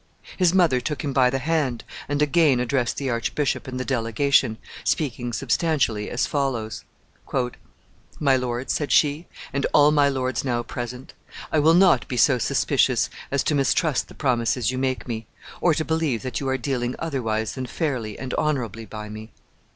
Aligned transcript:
His 0.35 0.51
mother 0.51 0.81
took 0.81 1.03
him 1.03 1.13
by 1.13 1.29
the 1.29 1.37
hand, 1.37 1.83
and 2.09 2.23
again 2.23 2.59
addressed 2.59 2.97
the 2.97 3.11
archbishop 3.11 3.67
and 3.67 3.79
the 3.79 3.85
delegation, 3.85 4.57
speaking 4.83 5.31
substantially 5.31 6.09
as 6.09 6.25
follows: 6.25 6.83
"My 8.19 8.35
lord," 8.35 8.71
said 8.71 8.91
she, 8.91 9.27
"and 9.53 9.67
all 9.75 9.91
my 9.91 10.09
lords 10.09 10.43
now 10.43 10.63
present, 10.63 11.13
I 11.51 11.59
will 11.59 11.75
not 11.75 12.07
be 12.07 12.17
so 12.17 12.39
suspicious 12.39 13.11
as 13.29 13.43
to 13.43 13.53
mistrust 13.53 14.07
the 14.07 14.15
promises 14.15 14.71
you 14.71 14.79
make 14.79 15.07
me, 15.07 15.27
or 15.61 15.75
to 15.75 15.85
believe 15.85 16.23
that 16.23 16.39
you 16.39 16.49
are 16.49 16.57
dealing 16.57 16.95
otherwise 16.97 17.53
than 17.53 17.67
fairly 17.67 18.17
and 18.17 18.33
honorably 18.33 18.87
by 18.87 19.07
me. 19.07 19.31